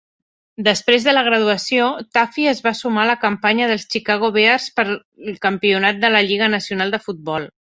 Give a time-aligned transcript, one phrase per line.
[0.67, 4.93] Després de la graduació, Tuffy es va sumar a la campanya dels Chicago Bears pel
[5.47, 7.51] campionat de la lliga nacional de futbol.